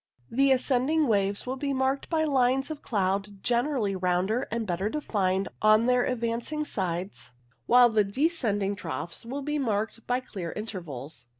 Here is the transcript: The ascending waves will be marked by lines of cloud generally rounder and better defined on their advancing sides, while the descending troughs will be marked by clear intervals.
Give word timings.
The 0.31 0.51
ascending 0.51 1.05
waves 1.05 1.45
will 1.45 1.57
be 1.57 1.73
marked 1.73 2.09
by 2.09 2.23
lines 2.23 2.71
of 2.71 2.81
cloud 2.81 3.43
generally 3.43 3.95
rounder 3.95 4.47
and 4.49 4.65
better 4.65 4.89
defined 4.89 5.47
on 5.61 5.85
their 5.85 6.05
advancing 6.05 6.65
sides, 6.65 7.33
while 7.67 7.87
the 7.87 8.03
descending 8.03 8.75
troughs 8.75 9.27
will 9.27 9.43
be 9.43 9.59
marked 9.59 10.07
by 10.07 10.19
clear 10.19 10.53
intervals. 10.53 11.27